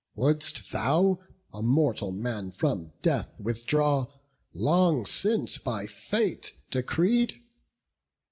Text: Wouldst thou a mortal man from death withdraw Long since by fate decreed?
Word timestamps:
Wouldst 0.15 0.71
thou 0.71 1.19
a 1.53 1.61
mortal 1.61 2.11
man 2.11 2.49
from 2.49 2.91
death 3.03 3.29
withdraw 3.39 4.07
Long 4.51 5.05
since 5.05 5.59
by 5.59 5.85
fate 5.85 6.53
decreed? 6.71 7.43